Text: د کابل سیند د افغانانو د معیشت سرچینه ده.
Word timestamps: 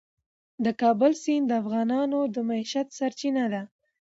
د 0.63 0.65
کابل 0.81 1.11
سیند 1.23 1.45
د 1.47 1.51
افغانانو 1.61 2.19
د 2.33 2.35
معیشت 2.49 2.87
سرچینه 2.97 3.45
ده. 3.53 3.61